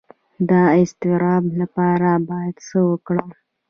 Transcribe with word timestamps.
د 0.49 0.51
اضطراب 0.81 1.43
لپاره 1.59 2.09
باید 2.29 2.55
څه 2.67 2.79
وکړم؟ 2.89 3.29